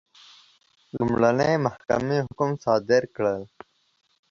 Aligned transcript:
لومړنۍ 0.95 1.53
محکمې 1.65 2.17
حکم 2.27 2.51
صادر 2.63 3.03
کړ. 3.15 3.25